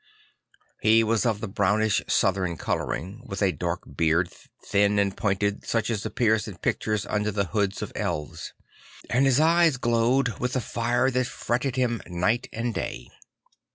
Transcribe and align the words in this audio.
He 0.81 1.03
was 1.03 1.27
of 1.27 1.41
th 1.41 1.53
brownish 1.53 2.01
Southern 2.07 2.57
colouring, 2.57 3.21
with 3.23 3.43
a 3.43 3.51
dark 3.51 3.83
beard 3.95 4.33
thin 4.65 4.97
and 4.97 5.15
pointed 5.15 5.63
such 5.67 5.91
as 5.91 6.03
appears 6.07 6.47
in 6.47 6.57
pictures 6.57 7.05
under 7.05 7.29
the 7.29 7.45
hoods 7.53 7.83
of 7.83 7.91
elves; 7.95 8.51
and 9.11 9.27
his 9.27 9.39
eyes 9.39 9.77
glowed 9.77 10.39
with 10.39 10.53
the 10.53 10.59
fire 10.59 11.11
that 11.11 11.27
fretted 11.27 11.75
him 11.75 12.01
night 12.07 12.49
and 12.51 12.73
day. 12.73 13.09